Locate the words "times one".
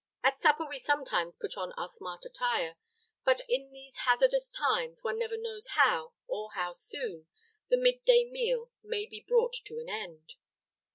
4.49-5.19